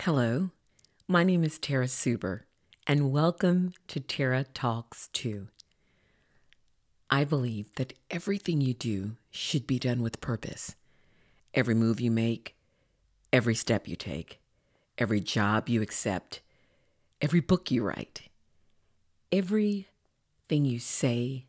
[0.00, 0.50] Hello,
[1.06, 2.40] my name is Tara Suber,
[2.88, 5.46] and welcome to Tara Talks 2.
[7.08, 10.74] I believe that everything you do should be done with purpose.
[11.54, 12.56] Every move you make,
[13.32, 14.40] every step you take,
[14.98, 16.40] every job you accept,
[17.20, 18.22] every book you write,
[19.30, 19.86] everything
[20.50, 21.46] you say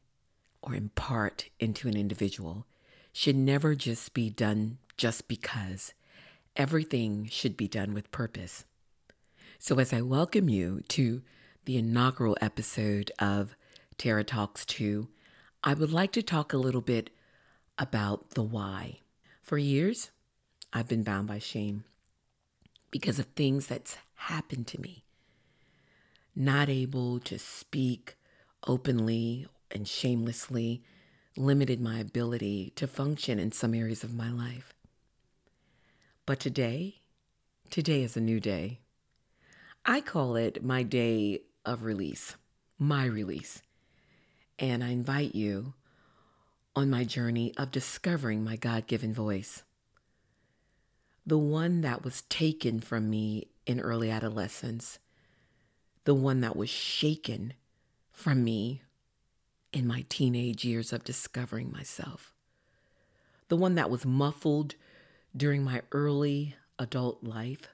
[0.62, 2.68] or impart into an individual
[3.14, 5.96] should never just be done just because.
[6.56, 8.66] Everything should be done with purpose.
[9.58, 11.24] So, as I welcome you to
[11.66, 13.56] the inaugural episode of
[13.98, 15.08] Tara Talks 2,
[15.64, 17.10] I would like to talk a little bit
[17.80, 19.00] about the why.
[19.42, 20.12] For years,
[20.72, 21.86] I've been bound by shame
[22.92, 25.06] because of things that's happened to me.
[26.36, 28.16] Not able to speak
[28.68, 30.84] openly and shamelessly
[31.36, 34.76] limited my ability to function in some areas of my life.
[36.26, 37.02] But today,
[37.70, 38.80] today is a new day.
[39.86, 42.38] I call it my day of release,
[42.80, 43.62] my release.
[44.58, 45.74] And I invite you
[46.78, 49.64] on my journey of discovering my God given voice.
[51.26, 55.00] The one that was taken from me in early adolescence,
[56.06, 57.54] the one that was shaken
[58.14, 58.82] from me
[59.74, 62.34] in my teenage years of discovering myself,
[63.50, 64.76] the one that was muffled
[65.36, 67.68] during my early adult life,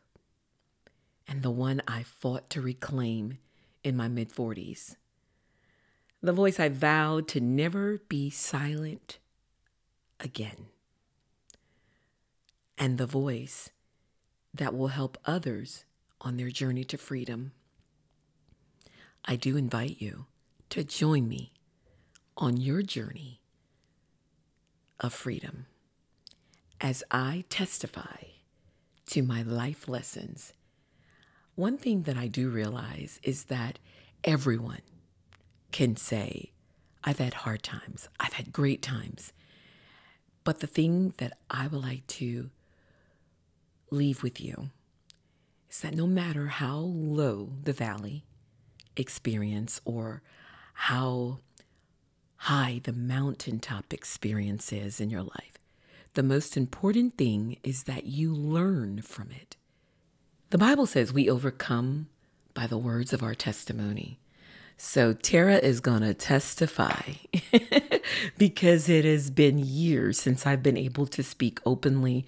[1.28, 3.38] and the one I fought to reclaim
[3.84, 4.96] in my mid 40s.
[6.22, 9.20] The voice I vowed to never be silent
[10.20, 10.68] again.
[12.78, 13.70] And the voice
[14.54, 15.86] that will help others
[16.22, 17.52] on their journey to freedom.
[19.26, 20.26] I do invite you
[20.72, 21.54] to join me
[22.38, 23.42] on your journey
[25.00, 25.66] of freedom
[26.82, 28.24] as I testify
[29.08, 30.54] to my life lessons,
[31.56, 33.80] one thing that I do realize is that
[34.24, 34.82] everyone
[35.72, 36.52] can say,
[37.04, 39.34] I've had hard times, I've had great times.
[40.44, 42.50] But the thing that I would like to
[43.92, 44.70] leave with you
[45.70, 48.24] is that no matter how low the valley
[48.96, 50.22] experience or
[50.74, 51.40] how
[52.44, 55.49] high the mountaintop experience is in your life,
[56.20, 59.56] the most important thing is that you learn from it.
[60.50, 62.10] The Bible says we overcome
[62.54, 64.20] by the words of our testimony.
[64.76, 67.14] So Tara is going to testify
[68.38, 72.26] because it has been years since I've been able to speak openly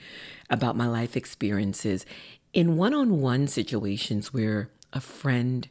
[0.50, 2.06] about my life experiences
[2.54, 5.68] in one on one situations where a friend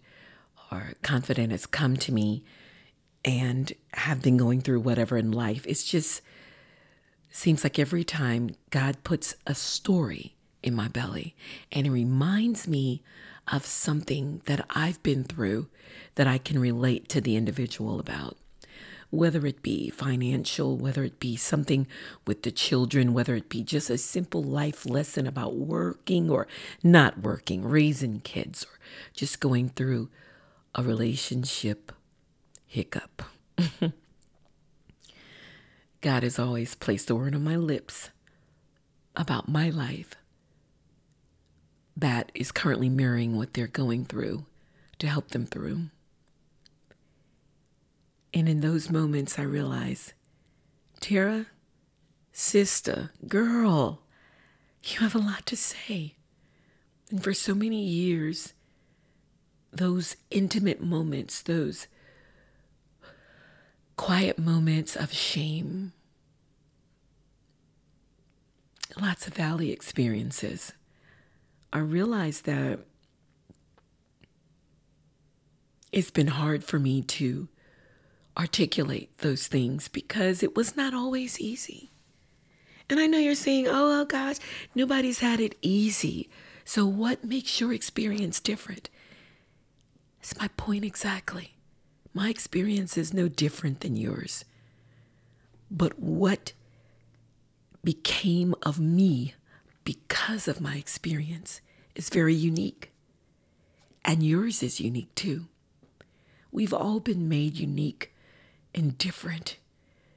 [0.71, 2.45] or confidant has come to me
[3.25, 5.65] and have been going through whatever in life.
[5.67, 6.21] It's just
[7.31, 11.35] seems like every time God puts a story in my belly
[11.73, 13.03] and it reminds me
[13.51, 15.69] of something that I've been through
[16.15, 18.37] that I can relate to the individual about.
[19.11, 21.89] Whether it be financial, whether it be something
[22.29, 26.47] with the children, whether it be just a simple life lesson about working or
[26.83, 28.79] not working, raising kids, or
[29.13, 30.11] just going through
[30.77, 31.91] a relationship
[32.69, 33.23] hiccup.
[36.01, 38.11] God has always placed a word on my lips
[39.15, 40.15] about my life
[41.97, 44.47] that is currently mirroring what they're going through
[44.99, 45.87] to help them through.
[48.33, 50.15] And in those moments, I realize,
[51.01, 51.47] Tara,
[52.33, 54.03] sister, girl,
[54.85, 56.15] you have a lot to say.
[57.11, 58.55] And for so many years,
[59.73, 61.89] those intimate moments, those
[64.01, 65.93] quiet moments of shame,
[68.99, 70.73] lots of valley experiences.
[71.71, 72.79] I realized that
[75.93, 77.49] it's been hard for me to
[78.39, 81.91] articulate those things because it was not always easy.
[82.89, 84.37] And I know you're saying, oh, oh gosh,
[84.75, 86.31] nobody's had it easy.
[86.65, 88.89] So, what makes your experience different?
[90.21, 91.53] That's my point exactly.
[92.13, 94.45] My experience is no different than yours.
[95.71, 96.53] But what
[97.85, 99.35] became of me
[99.85, 101.61] because of my experience
[101.95, 102.93] is very unique.
[104.05, 105.47] And yours is unique too.
[106.51, 108.13] We've all been made unique
[108.75, 109.57] and different.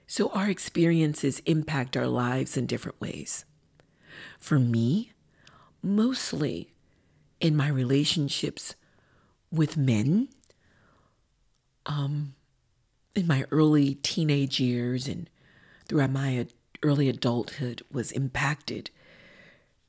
[0.07, 3.45] So our experiences impact our lives in different ways.
[4.40, 5.12] For me,
[5.81, 6.74] mostly
[7.40, 8.75] in my relationships
[9.51, 10.30] with men
[11.85, 12.35] um,
[13.15, 15.30] in my early teenage years and
[15.88, 16.47] throughout my
[16.81, 18.89] early adulthood was impacted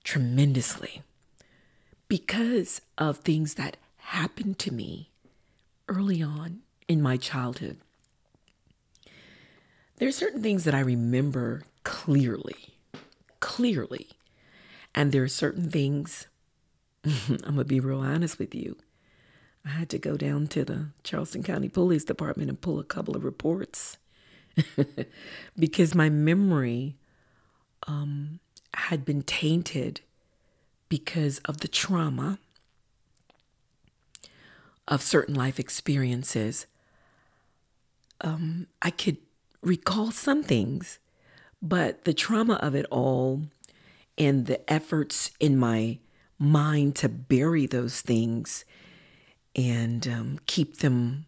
[0.04, 1.02] tremendously
[2.08, 5.10] because of things that happened to me
[5.88, 7.78] early on in my childhood.
[9.96, 12.76] There are certain things that I remember clearly,
[13.40, 14.08] clearly.
[14.94, 16.26] And there are certain things,
[17.04, 18.76] I'm going to be real honest with you.
[19.64, 23.16] I had to go down to the Charleston County Police Department and pull a couple
[23.16, 23.96] of reports
[25.58, 26.96] because my memory
[27.86, 28.40] um,
[28.74, 30.00] had been tainted
[30.88, 32.38] because of the trauma
[34.86, 36.66] of certain life experiences.
[38.20, 39.16] Um, I could
[39.62, 40.98] recall some things,
[41.62, 43.44] but the trauma of it all
[44.18, 45.98] and the efforts in my
[46.38, 48.64] mind to bury those things
[49.54, 51.26] and um, keep them,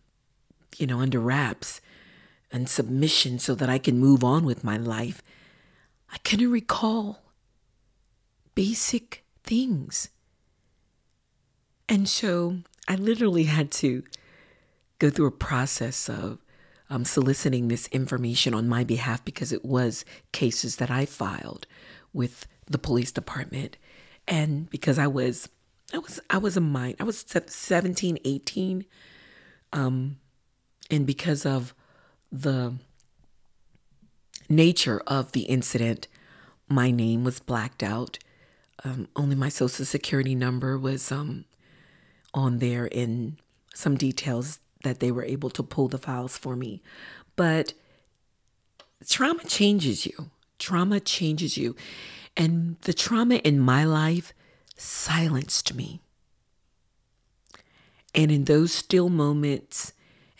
[0.76, 1.80] you know, under wraps
[2.50, 5.22] and submission so that I can move on with my life.
[6.12, 7.22] I couldn't recall
[8.54, 10.08] basic things.
[11.88, 12.58] And so
[12.88, 14.02] I literally had to
[14.98, 16.38] go through a process of
[16.88, 21.66] um, soliciting this information on my behalf because it was cases that I filed
[22.12, 23.76] with the police department.
[24.26, 25.48] And because I was,
[25.92, 28.84] I was, I was a mind, I was 17, 18.
[29.72, 30.16] Um,
[30.90, 31.74] and because of
[32.30, 32.74] the
[34.48, 36.08] nature of the incident,
[36.68, 38.18] my name was blacked out.
[38.84, 41.44] Um, only my social security number was um,
[42.34, 43.38] on there in
[43.74, 46.82] some details that they were able to pull the files for me.
[47.34, 47.74] But
[49.08, 50.30] trauma changes you.
[50.58, 51.74] Trauma changes you.
[52.36, 54.32] And the trauma in my life
[54.76, 56.00] silenced me.
[58.14, 59.92] And in those still moments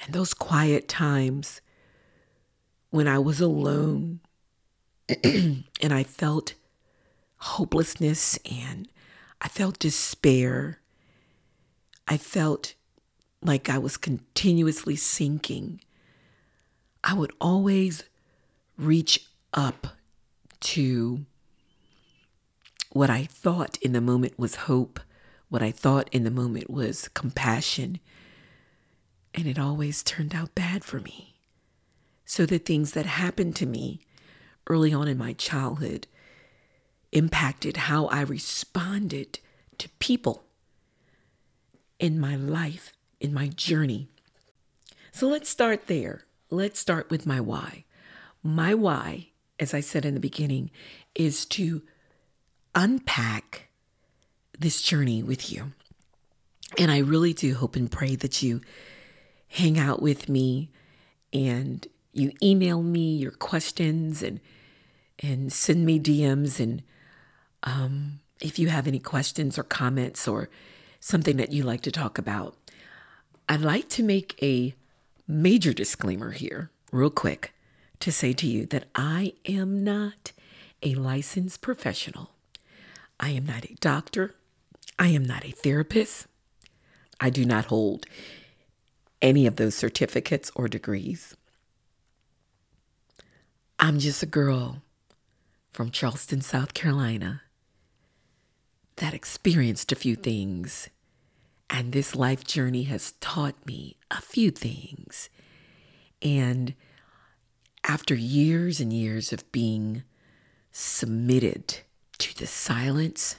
[0.02, 1.60] and those quiet times
[2.90, 4.20] when I was alone
[5.24, 6.54] and I felt
[7.36, 8.88] hopelessness and
[9.40, 10.80] I felt despair,
[12.08, 12.74] I felt
[13.42, 15.80] like I was continuously sinking,
[17.04, 18.04] I would always
[18.76, 19.86] reach up
[20.60, 21.26] to
[22.96, 25.00] what I thought in the moment was hope,
[25.50, 28.00] what I thought in the moment was compassion.
[29.34, 31.34] And it always turned out bad for me.
[32.24, 34.00] So the things that happened to me
[34.66, 36.06] early on in my childhood
[37.12, 39.40] impacted how I responded
[39.76, 40.44] to people
[41.98, 44.08] in my life, in my journey.
[45.12, 46.24] So let's start there.
[46.48, 47.84] Let's start with my why.
[48.42, 49.28] My why,
[49.60, 50.70] as I said in the beginning,
[51.14, 51.82] is to
[52.76, 53.68] unpack
[54.56, 55.72] this journey with you.
[56.78, 58.60] And I really do hope and pray that you
[59.48, 60.70] hang out with me
[61.32, 64.40] and you email me your questions and
[65.20, 66.82] and send me DMs and
[67.62, 70.50] um, if you have any questions or comments or
[71.00, 72.54] something that you like to talk about.
[73.48, 74.74] I'd like to make a
[75.26, 77.54] major disclaimer here, real quick,
[78.00, 80.32] to say to you that I am not
[80.82, 82.35] a licensed professional
[83.18, 84.34] I am not a doctor.
[84.98, 86.26] I am not a therapist.
[87.20, 88.06] I do not hold
[89.22, 91.36] any of those certificates or degrees.
[93.78, 94.82] I'm just a girl
[95.72, 97.42] from Charleston, South Carolina
[98.96, 100.88] that experienced a few things.
[101.68, 105.28] And this life journey has taught me a few things.
[106.22, 106.74] And
[107.84, 110.02] after years and years of being
[110.72, 111.80] submitted
[112.18, 113.36] to the silence,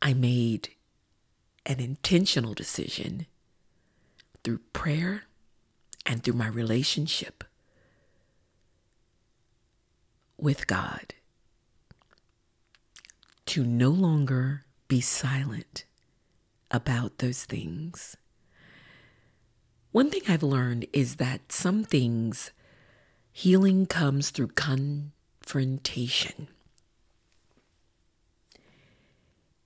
[0.00, 0.70] I made
[1.66, 3.26] an intentional decision
[4.42, 5.24] through prayer
[6.06, 7.44] and through my relationship
[10.38, 11.14] with God
[13.46, 15.84] to no longer be silent
[16.70, 18.16] about those things.
[19.90, 22.52] One thing I've learned is that some things
[23.32, 25.12] healing comes through con-
[25.48, 26.46] confrontation.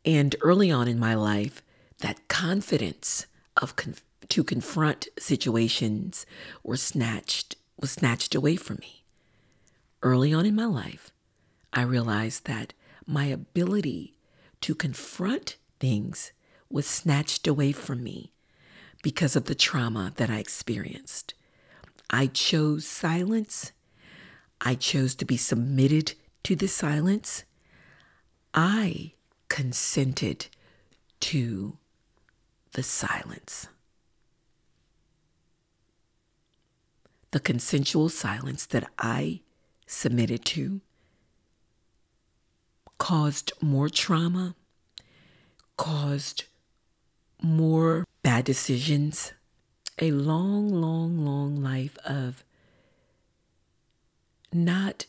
[0.05, 1.61] And early on in my life,
[1.99, 3.27] that confidence
[3.61, 6.25] of conf- to confront situations
[6.63, 9.03] were snatched was snatched away from me.
[10.05, 11.11] Early on in my life,
[11.73, 12.75] I realized that
[13.05, 14.15] my ability
[14.61, 16.31] to confront things
[16.71, 18.31] was snatched away from me
[19.03, 21.35] because of the trauma that I experienced.
[22.09, 23.73] I chose silence
[24.65, 26.15] I chose to be submitted
[26.45, 27.45] to the silence.
[28.55, 29.13] I
[29.49, 30.47] consented
[31.21, 31.79] to
[32.73, 33.69] the silence.
[37.33, 39.41] The consensual silence that I
[39.87, 40.81] submitted to
[42.99, 44.55] caused more trauma,
[45.77, 46.45] caused
[47.43, 49.33] more bad decisions,
[49.99, 52.45] a long, long, long life of
[54.55, 55.07] not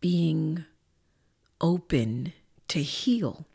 [0.00, 0.64] being
[1.60, 2.32] open
[2.68, 3.46] to heal.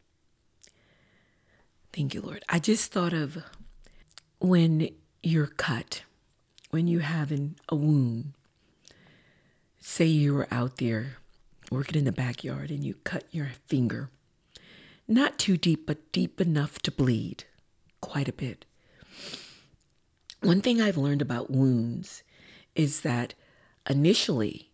[1.94, 2.44] Thank you, Lord.
[2.50, 3.44] I just thought of
[4.40, 4.90] when
[5.22, 6.04] you're cut,
[6.70, 8.34] when you have an, a wound.
[9.80, 11.18] Say you were out there
[11.70, 14.10] working in the backyard and you cut your finger.
[15.08, 17.46] Not too deep, but deep enough to bleed
[18.00, 18.66] quite a bit.
[20.42, 22.24] One thing I've learned about wounds
[22.76, 23.34] is that
[23.90, 24.72] initially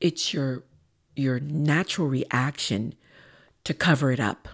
[0.00, 0.64] it's your
[1.16, 2.94] your natural reaction
[3.64, 4.48] to cover it up.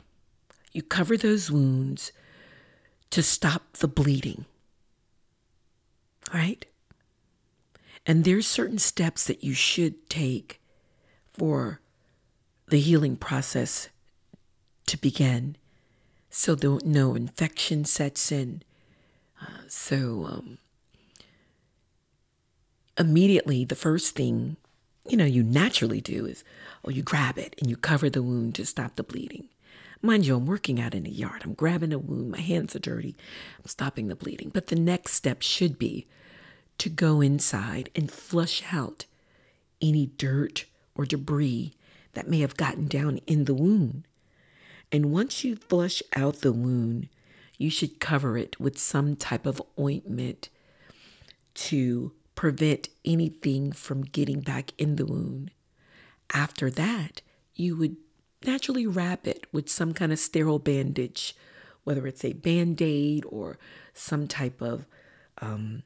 [0.73, 2.13] You cover those wounds
[3.11, 4.47] to stop the bleeding.
[6.35, 6.67] Right?
[8.05, 10.61] And there's certain steps that you should take
[11.33, 11.81] for
[12.69, 13.89] the healing process
[14.87, 15.57] to begin
[16.31, 18.63] so that no infection sets in.
[19.41, 20.59] Uh, so, um,
[22.99, 24.57] immediately, the first thing
[25.09, 26.43] you know you naturally do is,
[26.85, 29.49] oh, you grab it and you cover the wound to stop the bleeding.
[30.03, 31.43] Mind you, I'm working out in the yard.
[31.45, 32.31] I'm grabbing a wound.
[32.31, 33.17] My hands are dirty.
[33.59, 34.51] I'm stopping the bleeding.
[34.53, 36.07] But the next step should be
[36.79, 39.07] to go inside and flush out
[39.81, 41.73] any dirt or debris
[42.13, 44.05] that may have gotten down in the wound.
[44.93, 47.09] And once you flush out the wound,
[47.59, 50.51] you should cover it with some type of ointment
[51.55, 55.51] to prevent anything from getting back in the wound.
[56.33, 57.23] After that,
[57.55, 57.97] you would
[58.45, 61.35] naturally wrap it with some kind of sterile bandage,
[61.83, 63.59] whether it's a band aid or
[63.95, 64.87] some type of
[65.41, 65.83] um,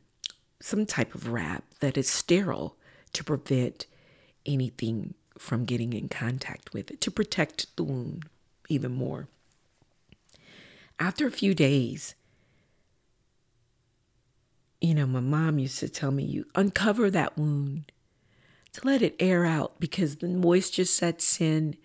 [0.61, 2.77] some type of wrap that is sterile
[3.15, 3.87] to prevent
[4.45, 8.25] anything from getting in contact with it, to protect the wound
[8.69, 9.29] even more.
[10.99, 12.15] After a few days,
[14.81, 17.93] you know, my mom used to tell me, you uncover that wound
[18.73, 21.77] to let it air out because the moisture sets in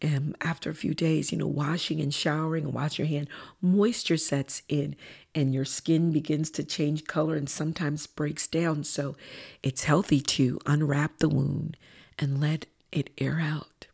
[0.00, 3.28] And after a few days, you know, washing and showering and wash your hand,
[3.60, 4.94] moisture sets in
[5.34, 8.84] and your skin begins to change color and sometimes breaks down.
[8.84, 9.16] So
[9.62, 11.76] it's healthy to unwrap the wound
[12.18, 13.88] and let it air out.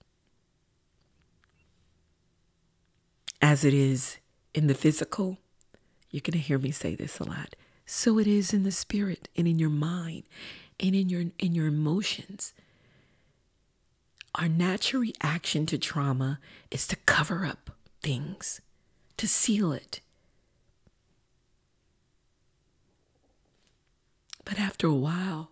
[3.40, 4.18] As it is
[4.54, 5.38] in the physical,
[6.10, 7.56] you're going to hear me say this a lot.
[7.86, 10.24] So it is in the spirit and in your mind
[10.80, 12.52] and in your in your emotions.
[14.34, 17.70] Our natural reaction to trauma is to cover up
[18.02, 18.60] things,
[19.16, 20.00] to seal it.
[24.44, 25.50] But after a while,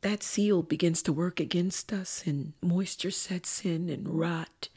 [0.00, 4.68] that seal begins to work against us, and moisture sets in and rot.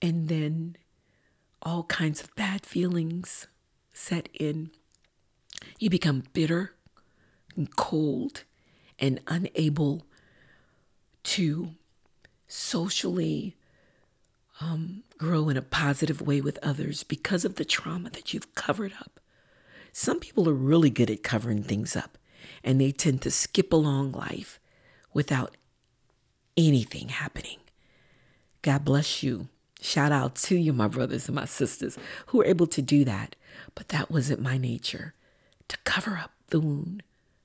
[0.00, 0.76] And then
[1.62, 3.46] all kinds of bad feelings
[4.00, 4.70] set in.
[5.78, 6.74] You become bitter
[7.56, 8.44] and cold
[8.98, 10.06] and unable
[11.22, 11.72] to
[12.48, 13.56] socially
[14.60, 18.92] um, grow in a positive way with others because of the trauma that you've covered
[19.00, 19.20] up.
[19.92, 22.16] Some people are really good at covering things up
[22.64, 24.60] and they tend to skip along life
[25.12, 25.56] without
[26.56, 27.58] anything happening.
[28.62, 29.48] God bless you.
[29.80, 33.36] Shout out to you, my brothers and my sisters, who were able to do that.
[33.74, 35.14] But that wasn't my nature
[35.68, 37.02] to cover up the wound,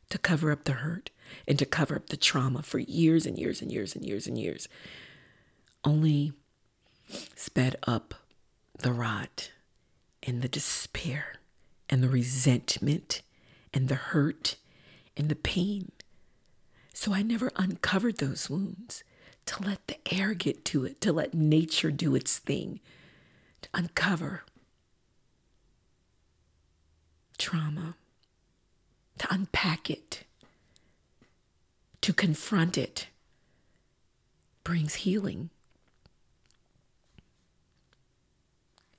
[0.09, 1.11] to cover up the hurt,
[1.47, 4.37] and to cover up the trauma for years and years and years and years and
[4.37, 4.67] years.
[5.83, 6.33] Only
[7.35, 8.15] sped up
[8.77, 9.51] the rot
[10.23, 11.35] and the despair
[11.89, 13.21] and the resentment
[13.73, 14.55] and the hurt
[15.15, 15.91] and the pain.
[16.93, 19.03] So I never uncovered those wounds
[19.45, 22.79] to let the air get to it, to let nature do its thing,
[23.61, 24.43] to uncover
[27.37, 27.95] trauma,
[29.19, 30.23] to unpack it,
[32.01, 33.07] to confront it
[34.63, 35.49] brings healing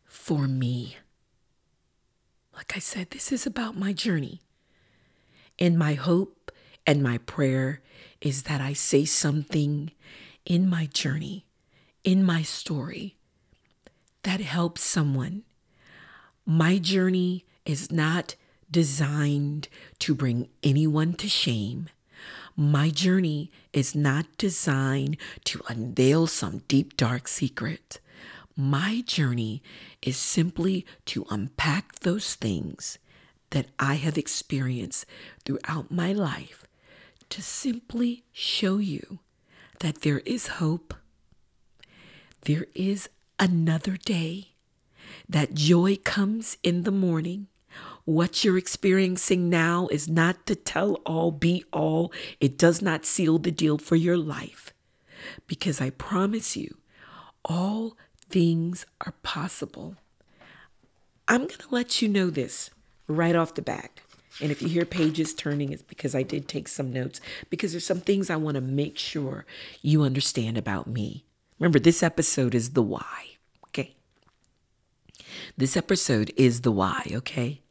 [0.06, 0.96] for me.
[2.54, 4.40] Like I said, this is about my journey.
[5.58, 6.50] And my hope
[6.86, 7.80] and my prayer
[8.20, 9.90] is that I say something
[10.46, 11.44] in my journey,
[12.04, 13.16] in my story,
[14.22, 15.42] that helps someone.
[16.46, 18.36] My journey is not
[18.70, 21.88] designed to bring anyone to shame.
[22.56, 28.00] My journey is not designed to unveil some deep, dark secret.
[28.56, 29.62] My journey
[30.00, 32.98] is simply to unpack those things
[33.50, 35.06] that I have experienced
[35.44, 36.64] throughout my life
[37.28, 39.18] to simply show you
[39.80, 40.94] that there is hope.
[42.42, 44.52] There is another day.
[45.28, 47.48] That joy comes in the morning.
[48.04, 52.12] What you're experiencing now is not the tell all, be all.
[52.40, 54.72] It does not seal the deal for your life.
[55.46, 56.76] Because I promise you,
[57.44, 57.96] all
[58.28, 59.96] things are possible.
[61.28, 62.70] I'm going to let you know this
[63.08, 64.00] right off the bat.
[64.40, 67.86] And if you hear pages turning, it's because I did take some notes, because there's
[67.86, 69.46] some things I want to make sure
[69.80, 71.24] you understand about me.
[71.58, 73.36] Remember, this episode is the why,
[73.68, 73.94] okay?
[75.56, 77.62] This episode is the why, okay?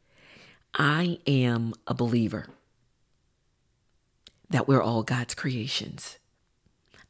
[0.74, 2.48] I am a believer
[4.50, 6.18] that we're all God's creations.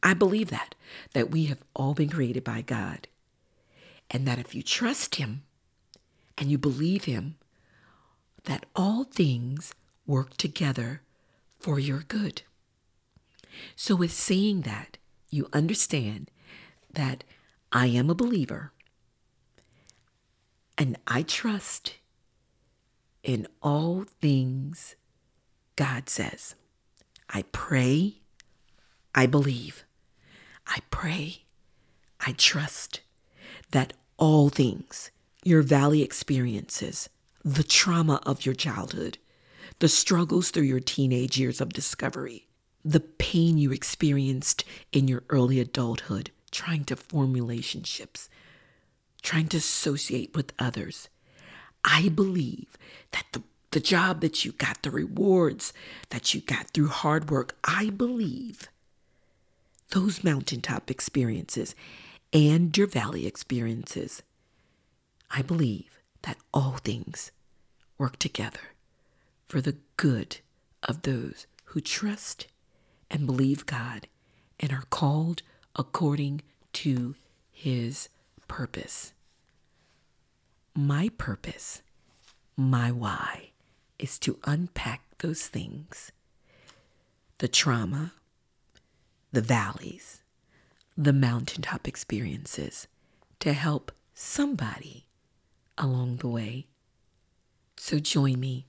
[0.02, 0.75] I believe that,
[1.14, 3.08] that we have all been created by God.
[4.10, 5.42] And that if you trust Him
[6.38, 7.36] and you believe Him,
[9.12, 9.75] things
[10.06, 11.02] work together
[11.58, 12.42] for your good.
[13.75, 14.98] So, with saying that,
[15.30, 16.30] you understand
[16.92, 17.25] that
[17.72, 18.72] I am a believer
[20.78, 21.94] and I trust
[23.22, 24.94] in all things
[25.75, 26.54] God says.
[27.30, 28.20] I pray,
[29.14, 29.84] I believe.
[30.66, 31.44] I pray,
[32.20, 33.00] I trust
[33.70, 35.10] that all things,
[35.44, 37.08] your valley experiences,
[37.47, 39.19] the trauma of your childhood,
[39.79, 42.49] the struggles through your teenage years of discovery,
[42.85, 48.29] the pain you experienced in your early adulthood, trying to form relationships,
[49.23, 51.09] trying to associate with others.
[51.85, 52.76] I believe
[53.12, 55.73] that the, the job that you got, the rewards
[56.11, 58.69] that you got through hard work, I believe
[59.91, 61.76] those mountaintop experiences
[62.33, 64.25] and your valley experiences,
[65.31, 67.31] I believe that all things
[67.99, 68.75] work together
[69.49, 70.38] for the good
[70.83, 72.47] of those who trust
[73.11, 74.09] and believe God
[74.59, 75.43] and are called
[75.75, 76.43] according
[76.75, 77.15] to
[77.50, 78.09] his
[78.49, 79.12] purpose.
[80.75, 81.82] My purpose,
[82.56, 83.50] my why,
[83.99, 86.13] is to unpack those things
[87.39, 88.15] the trauma,
[89.30, 90.23] the valleys,
[90.97, 92.89] the mountaintop experiences
[93.41, 95.06] to help somebody
[95.76, 96.67] along the way
[97.76, 98.67] so join me.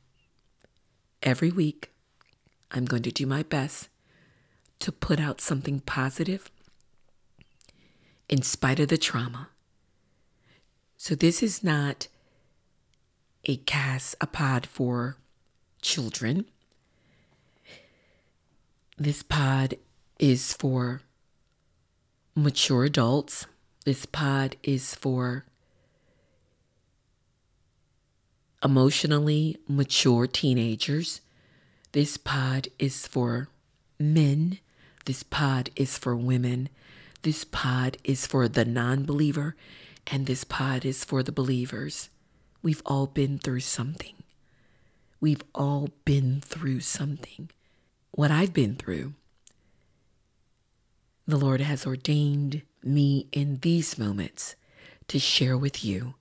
[1.23, 1.91] Every week,
[2.71, 3.89] I'm going to do my best
[4.79, 6.51] to put out something positive
[8.29, 9.49] in spite of the trauma.
[10.97, 12.07] So this is not
[13.45, 15.17] a cast, a pod for
[15.81, 16.45] children.
[18.97, 19.75] This pod
[20.19, 21.01] is for
[22.35, 23.45] mature adults.
[23.85, 25.45] This pod is for
[28.67, 31.21] emotionally mature teenagers.
[31.93, 33.47] This pod is for
[33.97, 34.59] men.
[35.05, 36.67] This pod is for women.
[37.21, 39.55] This pod is for the non believer.
[40.05, 42.09] And this pod is for the believers.
[42.61, 44.15] We've all been through something.
[45.21, 47.49] We've all been through something.
[48.11, 49.13] What I've been through,
[51.25, 54.55] the Lord has ordained me in these moments
[55.07, 56.15] to share with you,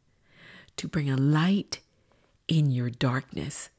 [0.76, 1.80] to bring a light
[2.48, 3.70] in your darkness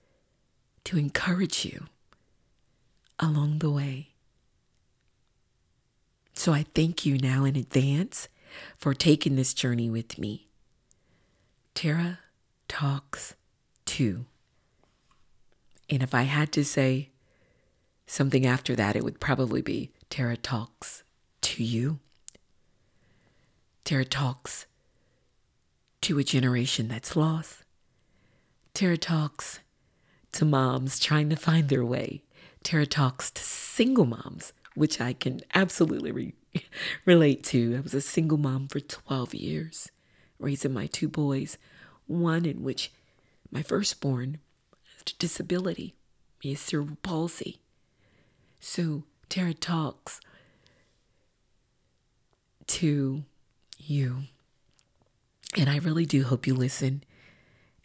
[0.85, 1.85] to encourage you
[3.19, 4.09] along the way.
[6.33, 8.29] So I thank you now in advance
[8.77, 10.47] for taking this journey with me.
[11.73, 12.19] Tara
[12.67, 13.35] Talks
[13.85, 14.25] 2.
[15.89, 17.09] And if I had to say
[18.05, 21.03] something after that, it would probably be Tara Talks
[21.41, 21.99] to you.
[23.83, 24.65] Tara Talks
[26.01, 27.63] to a generation that's lost.
[28.77, 29.59] Tara talks
[30.33, 32.21] to moms trying to find their way.
[32.61, 36.35] Tara talks to single moms, which I can absolutely re-
[37.03, 37.77] relate to.
[37.77, 39.89] I was a single mom for 12 years,
[40.37, 41.57] raising my two boys,
[42.05, 42.91] one in which
[43.49, 44.37] my firstborn
[44.93, 45.95] has a disability,
[46.39, 47.57] he has cerebral palsy.
[48.59, 50.21] So Tara talks
[52.67, 53.23] to
[53.79, 54.17] you.
[55.57, 57.01] And I really do hope you listen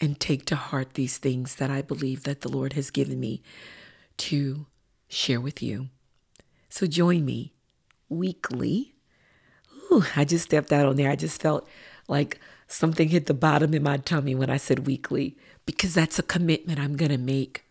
[0.02, 3.40] and take to heart these things that I believe that the Lord has given me
[4.18, 4.66] to
[5.08, 5.88] share with you.
[6.68, 7.52] So join me
[8.08, 8.94] weekly.
[9.90, 11.08] Ooh, I just stepped out on there.
[11.08, 11.68] I just felt
[12.08, 15.36] like something hit the bottom in my tummy when I said weekly
[15.66, 17.64] because that's a commitment I'm going to make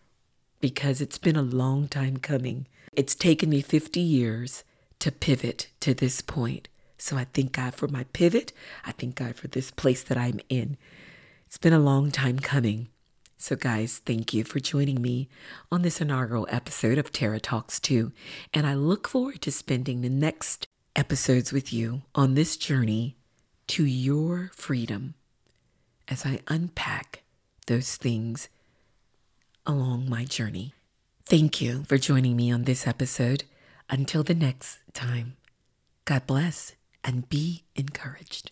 [0.62, 2.66] because it's been a long time coming.
[2.94, 4.64] It's taken me 50 years
[5.00, 6.70] to pivot to this point.
[6.98, 8.54] So I thank God for my pivot.
[8.86, 10.78] I thank God for this place that I'm in.
[11.52, 12.88] It's been a long time coming.
[13.38, 15.28] So, guys, thank you for joining me
[15.70, 18.14] on this inaugural episode of Tara Talks 2.
[18.54, 23.18] And I look forward to spending the next episodes with you on this journey
[23.68, 25.16] to your freedom
[26.08, 27.24] as I unpack
[27.68, 28.48] those things
[29.68, 30.74] along my journey.
[31.26, 33.44] Thank you for joining me on this episode.
[33.90, 35.36] Until the next time,
[36.06, 38.52] God bless and be encouraged.